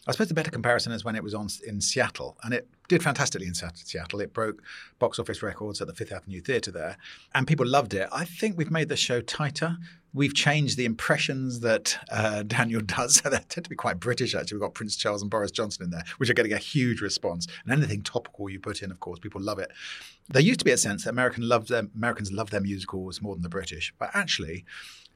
[0.06, 3.02] I suppose the better comparison is when it was on in Seattle, and it did
[3.02, 4.20] fantastically in Seattle.
[4.20, 4.62] It broke
[5.00, 6.98] box office records at the Fifth Avenue Theatre there,
[7.34, 8.10] and people loved it.
[8.12, 9.78] I think we've made the show tighter.
[10.14, 13.22] We've changed the impressions that uh, Daniel does.
[13.22, 14.58] they tend to be quite British, actually.
[14.58, 17.48] We've got Prince Charles and Boris Johnson in there, which are getting a huge response.
[17.64, 19.72] And anything topical you put in, of course, people love it.
[20.30, 23.36] There used to be a sense that American love their, Americans love their musicals more
[23.36, 24.66] than the British, but actually,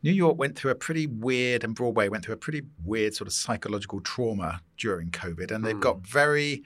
[0.04, 3.28] New York went through a pretty weird, and Broadway went through a pretty weird sort
[3.28, 6.64] of psychological trauma during COVID, and they've got very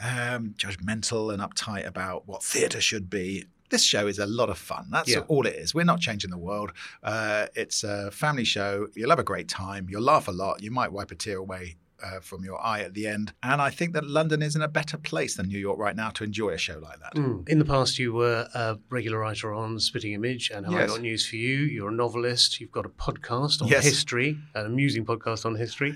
[0.00, 3.44] um, judgmental and uptight about what theatre should be.
[3.72, 4.86] This show is a lot of fun.
[4.90, 5.20] That's Yeah.
[5.28, 5.74] all it is.
[5.74, 6.72] We're not changing the world.
[7.02, 8.86] Uh, it's a family show.
[8.94, 9.86] You'll have a great time.
[9.88, 10.62] You'll laugh a lot.
[10.62, 13.32] You might wipe a tear away uh, from your eye at the end.
[13.42, 16.10] And I think that London is in a better place than New York right now
[16.10, 17.14] to enjoy a show like that.
[17.14, 17.48] Mm.
[17.48, 20.90] In the past, you were a regular writer on Spitting Image and I Yes.
[20.90, 21.58] Got News for You?
[21.58, 22.60] You're a novelist.
[22.60, 23.84] You've got a podcast on Yes.
[23.84, 25.94] history, an amusing podcast on history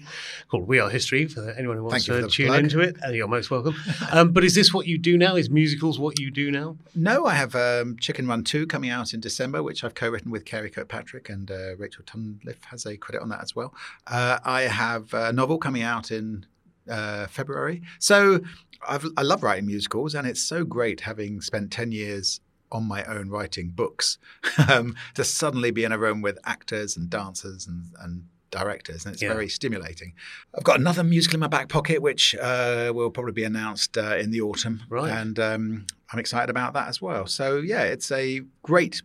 [0.50, 2.62] called We Are History for anyone who wants Thank you for to tune plug.
[2.64, 2.96] into it.
[3.02, 3.74] And you're most welcome.
[4.12, 5.36] um, but is this what you do now?
[5.36, 6.76] Is musicals what you do now?
[6.94, 10.30] No, I have um, Chicken Run 2 coming out in December, which I've co written
[10.30, 13.74] with Karey Kirkpatrick, and uh, Rachel Tunliffe has a credit on that as well.
[14.06, 16.46] Uh, I have a novel coming out in
[16.90, 17.82] uh, February.
[17.98, 18.40] So
[18.88, 22.40] I've, I love writing musicals, and it's so great having spent 10 years
[22.72, 24.18] on my own writing books
[24.68, 29.14] um, to suddenly be in a room with actors and dancers and, and directors, and
[29.14, 29.32] it's Yeah.
[29.32, 30.14] very stimulating.
[30.56, 34.16] I've got another musical in my back pocket, which uh, will probably be announced uh,
[34.16, 35.10] in the autumn, Right.
[35.12, 37.26] and um, I'm excited about that as well.
[37.26, 39.02] So yeah, it's a great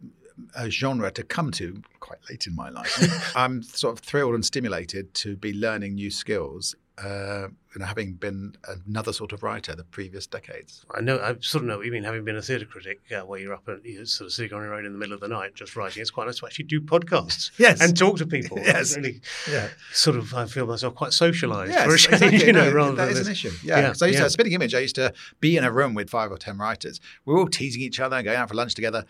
[0.56, 3.34] uh, genre to come to quite late in my life.
[3.36, 6.76] I'm sort of thrilled and stimulated to be learning new skills.
[7.04, 8.54] Uh, you know, having been
[8.86, 10.86] another sort of writer the previous decades.
[10.94, 13.22] I know, I sort of know what you mean, having been a theatre critic, uh,
[13.22, 15.22] where you're up and you're sort of sitting on your own in the middle of
[15.22, 16.02] the night just writing.
[16.02, 17.80] It's quite nice to actually do podcasts Yes.
[17.82, 18.58] and talk to people.
[18.62, 18.96] Yes.
[18.96, 19.70] It's really Yeah.
[19.94, 22.46] sort of, I feel myself quite socialised Yes, for a change, exactly.
[22.48, 23.52] you know, No, rather that than is an issue.
[23.64, 23.94] Yeah.
[23.94, 24.26] So I used yeah.
[24.26, 24.76] to, spitting image.
[24.76, 27.00] I used to be in a room with five or ten writers.
[27.26, 29.06] We were all teasing each other, and going out for lunch together.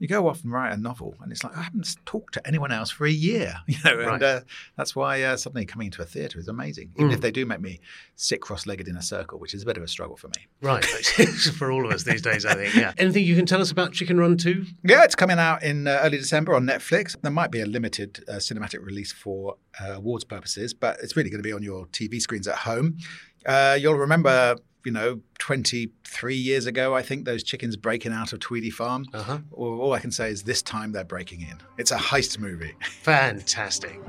[0.00, 2.72] You go off and write a novel, and it's like I haven't talked to anyone
[2.72, 3.94] else for a year, you know.
[3.96, 4.14] Right.
[4.14, 4.40] And uh,
[4.76, 7.14] that's why uh, suddenly coming into a theatre is amazing, even Mm.
[7.14, 7.80] if they do make me
[8.16, 10.46] sit cross-legged in a circle, which is a bit of a struggle for me.
[10.62, 10.84] Right,
[11.58, 12.74] for all of us these days, I think.
[12.74, 12.92] Yeah.
[12.98, 14.64] Anything you can tell us about Chicken Run 2?
[14.84, 17.14] Yeah, it's coming out in uh, early December on Netflix.
[17.20, 21.28] There might be a limited uh, cinematic release for uh, awards purposes, but it's really
[21.28, 22.96] going to be on your TV screens at home.
[23.44, 28.40] Uh, you'll remember, you know, 23 years ago, I think, those chickens breaking out of
[28.40, 29.06] Tweedy Farm.
[29.12, 29.38] Uh-huh.
[29.52, 31.58] All, all I can say is this time they're breaking in.
[31.78, 32.74] It's a heist movie.
[33.02, 34.00] Fantastic.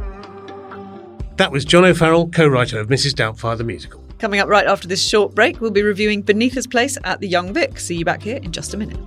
[1.37, 3.13] That was John O'Farrell, co-writer of Mrs.
[3.13, 4.03] Doubtfire the musical.
[4.19, 7.53] Coming up right after this short break, we'll be reviewing Beneatha's Place at the Young
[7.53, 7.79] Vic.
[7.79, 8.99] See you back here in just a minute.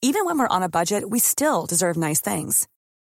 [0.00, 2.68] Even when we're on a budget, we still deserve nice things.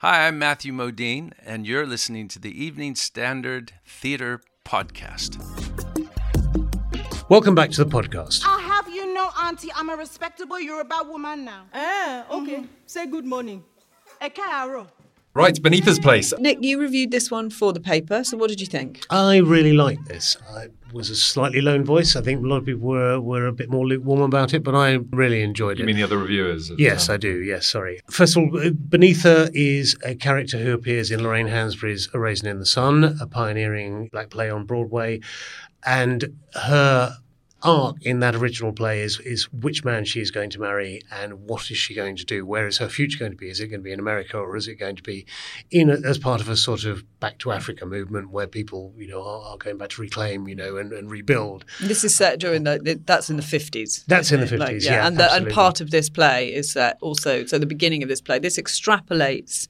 [0.00, 5.34] Hi, I'm Matthew Modine, and you're listening to the Evening Standard Theatre Podcast.
[7.28, 8.42] Welcome back to the podcast.
[8.46, 11.64] I'll have you know, Auntie, I'm a respectable Yoruba woman now.
[11.74, 12.64] Eh, okay.
[12.86, 13.64] Say good morning.
[14.20, 14.86] Ẹ káàárọ̀.
[15.38, 16.34] Right, Beneatha's Place.
[16.40, 19.06] Nick, you reviewed this one for the paper, so what did you think?
[19.08, 20.36] I really liked this.
[20.52, 22.16] I was a slightly lone voice.
[22.16, 24.74] I think a lot of people were, were a bit more lukewarm about it, but
[24.74, 25.86] I really enjoyed You it.
[25.88, 26.72] You mean the other reviewers?
[26.76, 27.40] Yes, I do.
[27.40, 28.00] Yes, sorry.
[28.10, 32.48] First of all, uh, Beneatha is a character who appears in Lorraine Hansberry's A Raisin
[32.48, 35.20] in the Sun, a pioneering black play on Broadway.
[35.86, 37.16] And her
[37.62, 41.48] arc in that original play is is which man she is going to marry and
[41.48, 42.46] what is she going to do?
[42.46, 43.50] Where is her future going to be?
[43.50, 45.26] Is it going to be in America or is it going to be
[45.70, 49.08] in a, as part of a sort of back to Africa movement where people you
[49.08, 51.62] know are, are going back to reclaim you know and, and rebuld?
[51.80, 54.04] This is set during the, that's in the 50s.
[54.06, 54.64] That's in the isn't it?
[54.64, 58.02] 50s, yeah, and, the, and part of this play is that also, so the beginning
[58.02, 59.68] of this play, this extrapolates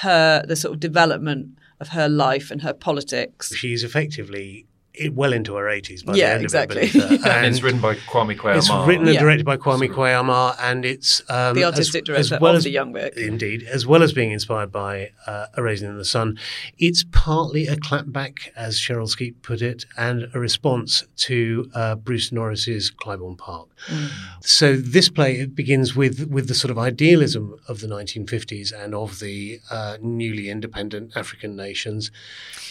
[0.00, 3.54] her, the sort of development of her life and her politics.
[3.54, 4.66] She's effectively
[5.00, 6.82] i- well into her 80s by Yeah, the end exactly.
[6.82, 7.02] of it.
[7.22, 7.26] Beneatha.
[7.32, 8.56] And it's written by Kwame Kwei-Armah.
[8.58, 9.20] It's written and Yeah.
[9.20, 12.64] directed by Kwame Kwei-Armah, and it's um, The as- artistic as director well of as,
[12.64, 13.16] the Young Vic.
[13.16, 16.38] Indeed, as well as being inspired by uh, A Raisin in the Sun,
[16.78, 22.30] it's partly a clapback, as Cherrelle Skeete put it, and a response to uh, Bruce
[22.32, 23.68] Norris's Clybourne Park.
[24.40, 28.94] So this play it begins with with the sort of idealism of the 1950s and
[28.94, 32.10] of the uh, newly independent African nations,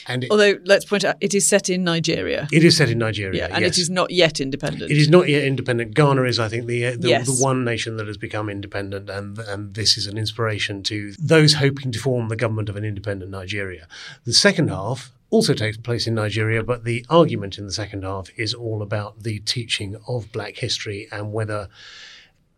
[0.07, 2.10] and it, Although, let's point out, it is set in Nigeria.
[2.51, 3.47] It is set in Nigeria.
[3.47, 3.77] yeah, and yes.
[3.77, 4.91] it is not yet independent.
[4.91, 5.93] It is not yet independent.
[5.95, 7.25] Ghana is, I think, the the, Yes.
[7.27, 11.53] the one nation that has become independent, and and this is an inspiration to those
[11.55, 13.87] hoping to form the government of an independent Nigeria.
[14.25, 18.29] The second half also takes place in Nigeria, but the argument in the second half
[18.37, 21.69] is all about the teaching of Black history and whether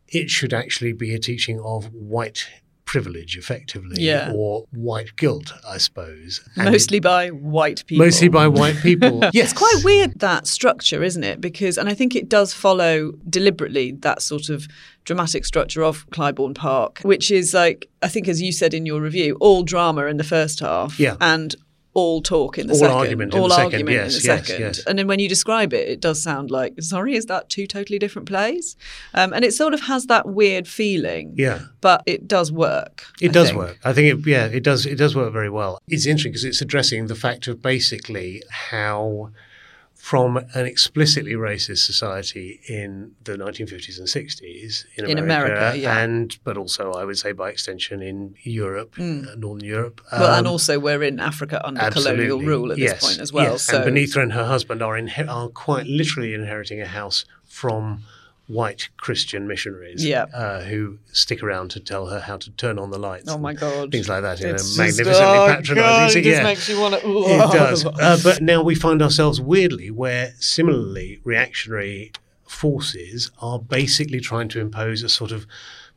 [0.07, 2.47] it should actually be a teaching of white
[2.93, 4.31] privilege, effectively, Yeah.
[4.35, 6.41] or white guilt, I suppose.
[6.55, 8.05] And Mostly by white people.
[8.05, 9.19] Mostly by white people.
[9.33, 9.51] yes.
[9.51, 11.41] It's quite weird that structure, isn't it?
[11.41, 14.67] Because, and I think it does follow deliberately that sort of
[15.05, 19.01] dramatic structure of Clybourne Park, which is like, I think, as you said in your
[19.01, 21.15] review, all drama in the first half Yeah.
[21.19, 21.55] and
[21.95, 22.95] all talk in the All second.
[22.95, 24.61] argument in all the second, argument yes, in the yes, second.
[24.61, 24.85] yes.
[24.85, 27.99] And then when you describe it, it does sound like, sorry, is that two totally
[27.99, 28.75] different plays?
[29.13, 31.33] Um, and it sort of has that weird feeling.
[31.37, 31.59] Yeah.
[31.81, 33.05] But it does work.
[33.21, 33.59] It I does think.
[33.59, 33.79] work.
[33.83, 34.85] I think it, yeah, it does.
[34.85, 35.79] It does work very well.
[35.87, 39.29] It's interesting because it's addressing the fact of basically how,
[40.09, 45.97] from an explicitly racist society in the 1950s and 60s in, In America, yeah.
[46.03, 49.27] and but also I would say by extension in Europe, Mm.
[49.31, 50.01] uh, Northern Europe.
[50.11, 53.31] Well, and Um, also we're in Africa under colonial rule at yes, this point as
[53.31, 53.51] well.
[53.53, 53.61] Yes.
[53.61, 58.03] So and Beneatha and her husband are inhe- are quite literally inheriting a house from
[58.53, 60.23] white Christian missionaries Yeah.
[60.33, 63.29] uh, who stick around to tell her how to turn on the lights.
[63.29, 63.91] Oh my god!
[63.91, 65.75] Things like that in a It's just- magnificently oh patronising.
[65.75, 66.43] God, so- It yeah.
[66.43, 67.07] makes you want to.
[67.07, 67.85] It does.
[67.85, 72.11] Uh, but now we find ourselves weirdly where similarly reactionary
[72.47, 75.47] forces are basically trying to impose a sort of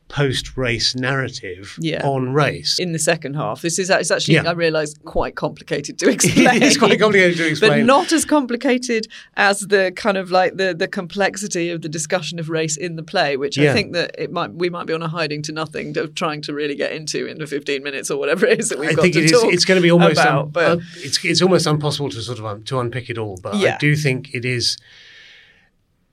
[0.09, 2.01] post-race narrative Yeah.
[2.07, 2.79] on race.
[2.79, 3.61] in the second half.
[3.61, 4.49] This is it's actually, Yeah.
[4.49, 6.61] I realise, quite complicated to explain.
[6.63, 7.71] it's quite complicated to explain.
[7.71, 12.39] But not as complicated as the kind of like the, the complexity of the discussion
[12.39, 15.01] of race in the play, which I think that it might we might be on
[15.01, 18.17] a hiding to nothing to trying to really get into in the 15 minutes or
[18.17, 19.31] whatever it is that we've I got think to it is.
[19.31, 20.45] talk It's going to be almost about.
[20.45, 23.37] un- but uh, it's it's almost impossible to sort of um, to unpick it all.
[23.41, 24.77] But I do think it is.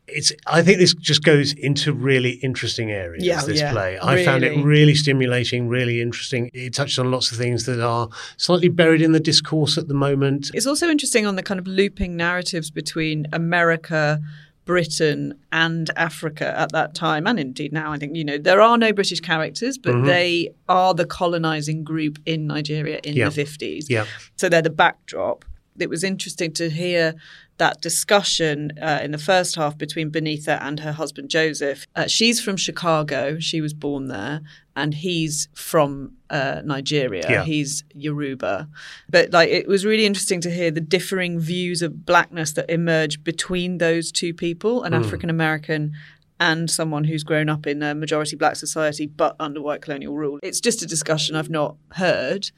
[0.06, 0.32] It's.
[0.46, 3.24] I think this just goes into really interesting areas.
[3.24, 4.62] Yeah, this yeah, play, I found it really.
[4.62, 6.50] really stimulating, really interesting.
[6.52, 9.94] It touched on lots of things that are slightly buried in the discourse at the
[9.94, 10.50] moment.
[10.52, 14.20] It's also interesting on the kind of looping narratives between America,
[14.66, 17.90] Britain, and Africa at that time, and indeed now.
[17.92, 20.06] I think you know there are no British characters, but Mhm.
[20.06, 23.26] they are the colonizing group in Nigeria in Yeah.
[23.26, 23.88] the fifties.
[23.88, 24.04] Yeah.
[24.36, 25.44] So they're the backdrop.
[25.78, 27.14] It was interesting to hear
[27.58, 31.86] that discussion uh, in the first half between Beneatha and her husband Joseph.
[31.94, 33.38] Uh, she's from Chicago.
[33.38, 34.40] She was born there,
[34.76, 37.24] and he's from uh, Nigeria.
[37.28, 37.44] Yeah.
[37.44, 38.68] He's Yoruba.
[39.08, 43.22] But like, it was really interesting to hear the differing views of blackness that emerged
[43.24, 45.04] between those two people, an Mm.
[45.04, 45.92] African American.
[46.40, 50.40] And someone who's grown up in a majority black society but under white colonial rule.
[50.42, 52.50] It's just a discussion I've not heard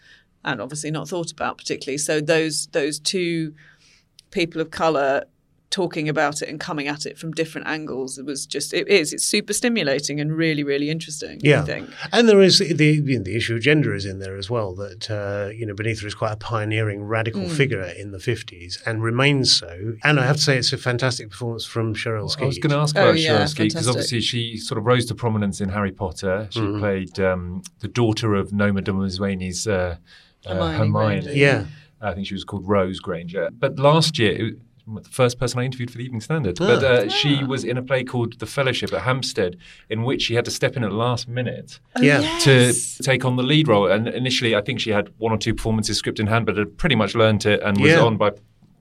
[0.46, 1.98] and obviously not thought about particularly.
[1.98, 3.52] So those those two
[4.30, 5.24] people of color
[5.68, 9.12] talking about it and coming at it from different angles it was just it is
[9.12, 13.00] it's super stimulating and really really interesting Yeah, I think and there is the the,
[13.00, 14.74] the issue of gender is in there as well.
[14.76, 17.50] That uh, you know, Beneatha is quite a pioneering radical Mm.
[17.50, 19.94] figure in the fifties and remains so.
[20.04, 22.42] And I have to say, it's a fantastic performance from Cherrelle Skeete.
[22.44, 24.86] I was going to ask Oh, about yeah, Cherrelle Skeete because obviously she sort of
[24.86, 26.46] rose to prominence in Harry Potter.
[26.50, 26.78] She Mhm.
[26.78, 29.96] played um, the daughter of Noma Dumezweni's uh, uh,
[30.46, 31.34] Hermione Hermione.
[31.38, 31.64] Yeah.
[32.00, 33.50] I think she was called Rose Granger.
[33.58, 34.52] But last year,
[34.86, 36.56] the first person I interviewed for the Evening Standard.
[36.58, 36.86] But Ah.
[36.86, 39.56] uh, she was in a play called The Fellowship at Hampstead,
[39.90, 42.20] in which she had to step in at the last minute Oh, Yeah.
[42.42, 42.72] to
[43.02, 43.86] take on the lead role.
[43.90, 46.76] And initially, I think she had one or two performances script in hand, but had
[46.78, 48.00] pretty much learnt it and was Yeah.
[48.00, 48.32] on by.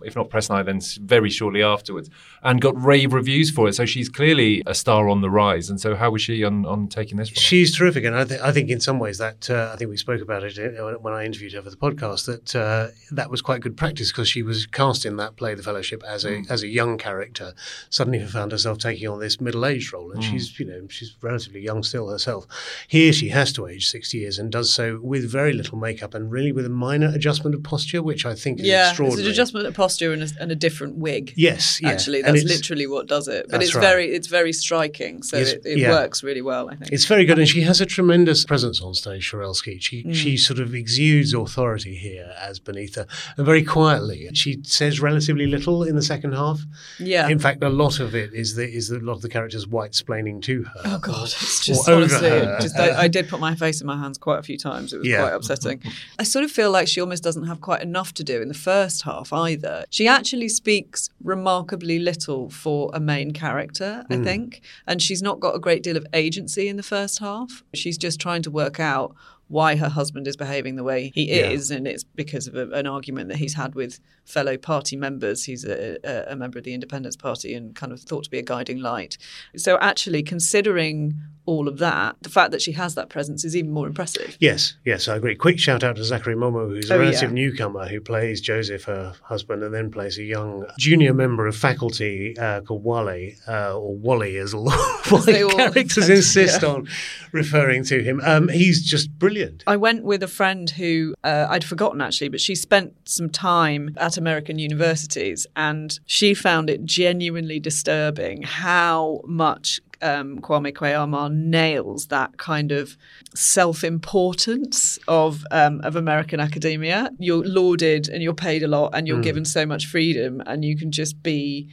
[0.03, 2.11] If not press night, then very shortly afterwards,
[2.45, 3.73] and got rave reviews for it.
[3.75, 5.69] So she's clearly a star on the rise.
[5.69, 7.41] And so, how was she on, on taking this role?
[7.41, 9.97] She's terrific, and I, th- I think in some ways that uh, I think we
[9.97, 13.41] spoke about it uh, when I interviewed her for the podcast that uh, that was
[13.41, 16.49] quite good practice because she was cast in that play, The Fellowship, as a Mm.
[16.51, 17.53] as a young character.
[17.89, 20.29] Suddenly, found herself taking on this middle aged role, and Mm.
[20.31, 22.45] she's you know she's relatively young still herself.
[22.87, 26.31] Here, she has to age sixty years and does so with very little makeup and
[26.31, 29.25] really with a minor adjustment of posture, which I think is Yeah, it's extraordinary.
[29.25, 31.33] an adjustment of posture and a, and a different wig.
[31.35, 31.89] Yes, yeah.
[31.89, 33.47] actually, And that's it's- literally what does it.
[33.49, 33.81] But it's right.
[33.81, 35.23] very, it's very striking.
[35.23, 35.89] So It's- it, it yeah.
[35.91, 36.69] works really well.
[36.69, 39.81] I think It's very good, and she has a tremendous presence on stage, Cherrelle Skeete.
[39.81, 40.13] She Mm.
[40.15, 43.07] she sort of exudes authority here as Beneatha,
[43.37, 44.29] and very quietly.
[44.33, 46.61] She says relatively little in the second half.
[46.99, 47.27] Yeah.
[47.27, 49.67] In fact, a lot of it is the is the, a lot of the characters
[49.67, 50.81] white splaining to her.
[50.85, 52.29] Oh God, it's just honestly,
[52.61, 54.93] just, I, I did put my face in my hands quite a few times.
[54.93, 55.21] It was Yeah.
[55.21, 55.81] quite upsetting.
[56.19, 58.53] I sort of feel like she almost doesn't have quite enough to do in the
[58.71, 59.85] first half either.
[59.89, 64.23] She actually speaks remarkably little for a main character, I Mm.
[64.23, 67.63] think, and she's not got a great deal of agency in the first half.
[67.73, 69.15] She's just trying to work out
[69.47, 71.49] why her husband is behaving the way he Yeah.
[71.49, 75.45] is, and it's because of a, an argument that he's had with fellow party members.
[75.45, 75.97] He's a,
[76.29, 79.17] a, member of the Independence Party and kind of thought to be a guiding light.
[79.55, 81.13] So, actually, considering
[81.45, 84.35] all of that, the fact that she has that presence is even more impressive.
[84.39, 85.35] Yes, yes, I agree.
[85.35, 87.35] Quick shout out to Zachary Momoh, who's Oh, a relative yeah.
[87.35, 92.35] newcomer who plays Joseph, her husband, and then plays a young junior member of faculty
[92.37, 94.79] uh, called Wally, uh, or Wally, as a lot
[95.11, 96.69] of characters insist yeah.
[96.69, 96.87] on
[97.31, 98.21] referring to him.
[98.23, 99.63] Um, he's just brilliant.
[99.67, 103.93] I went with a friend who uh, I'd forgotten actually, but she spent some time
[103.97, 112.07] at American universities and she found it genuinely disturbing how much um, Kwame Kwei-Armah nails
[112.07, 112.97] that kind of
[113.33, 117.09] self-importance of um, of American academia.
[117.19, 119.23] You're lauded and you're paid a lot and you're Mm.
[119.23, 121.69] given so much freedom, and you can just be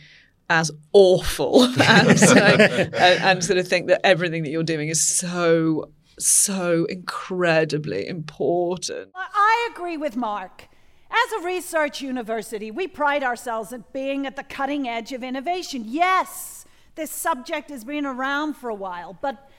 [0.48, 5.00] as awful and, like, and, and sort of think that everything that you're doing is
[5.04, 9.10] so so incredibly important.
[9.14, 10.68] I agree with Mark.
[11.12, 15.84] As a research university, we pride ourselves at being at the cutting edge of innovation.
[15.86, 19.50] Yes, this subject has been around for a while, but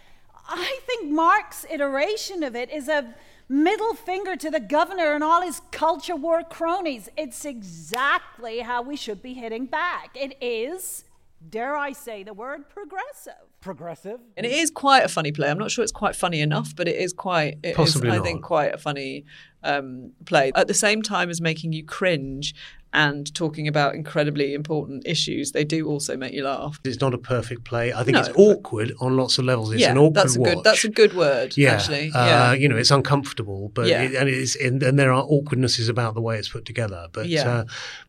[0.48, 3.14] I think Mark's iteration of it is a
[3.48, 7.08] middle finger to the governor and all his culture war cronies.
[7.16, 10.16] It's exactly how we should be hitting back.
[10.16, 11.06] It is,
[11.48, 13.53] dare I say the word, progressive.
[13.64, 14.20] Progressive?
[14.36, 15.50] And it is quite a funny play.
[15.50, 18.18] I'm not sure it's quite funny enough, but it is quite, it is, Possibly I
[18.18, 18.26] not.
[18.26, 19.24] think, quite a funny
[19.64, 20.52] um, play.
[20.54, 22.54] At the same time as making you cringe
[22.94, 26.80] and talking about incredibly important issues, they do also make you laugh.
[26.84, 27.92] It's not a perfect play.
[27.94, 29.72] I think No, it's awkward on lots of levels.
[29.72, 30.54] It's yeah, an awkward that's a watch.
[30.56, 30.64] good.
[30.64, 31.58] That's a good word.
[31.58, 32.12] yeah, actually.
[32.12, 32.54] uh, yeah.
[32.54, 34.04] you know, it's uncomfortable, but Yeah.
[34.04, 37.08] it, and it's and, and there are awkwardnesses about the way it's put together.
[37.12, 37.50] But Yeah.
[37.50, 37.64] uh,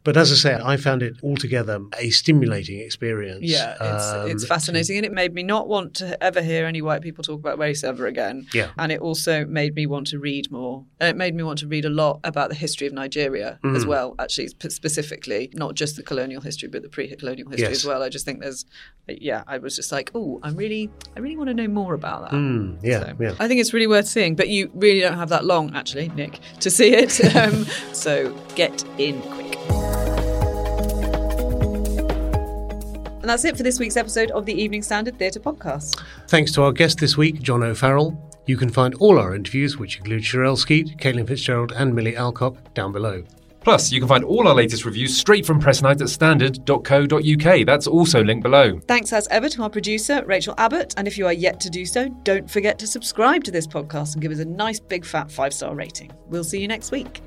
[0.05, 3.43] but as I say, I found it altogether a stimulating experience.
[3.43, 6.83] Yeah, it's, Um, it's fascinating, and it made me not want to ever hear any
[6.83, 8.47] white people talk about race ever again.
[8.53, 8.69] Yeah.
[8.79, 11.67] and it also made me want to read more, and it made me want to
[11.67, 13.89] read a lot about the history of Nigeria as Mm.
[13.89, 14.15] well.
[14.19, 17.79] Actually, specifically, not just the colonial history, but the pre-colonial history Yes.
[17.79, 18.03] as well.
[18.03, 18.65] I just think there's,
[19.09, 22.23] yeah, I was just like, oh, I'm really, I really want to know more about
[22.31, 22.33] that.
[22.37, 23.35] Mm, yeah, yeah.
[23.39, 26.41] I think it's really worth seeing, but you really don't have that long, actually, Nick,
[26.61, 27.21] to see it.
[27.35, 29.59] Um, so get in quick.
[33.21, 36.01] And that's it for this week's episode of the Evening Standard Theatre Podcast.
[36.29, 38.17] Thanks to our guest this week, John O'Farrell.
[38.47, 42.75] You can find all our interviews, which include Cherrelle Skeete, Caitlin Fitzgerald, and Milly Alcock,
[42.75, 43.25] down below.
[43.65, 47.67] Plus, you can find all our latest reviews straight from Press Night at standard.co.uk.
[47.67, 48.79] That's also linked below.
[48.81, 50.95] Thanks as ever to our producer, Rachel Abbott.
[50.99, 54.13] And if you are yet to do so, don't forget to subscribe to this podcast
[54.13, 56.13] and give us a nice big fat five star rating.
[56.29, 57.23] We'll see you next week.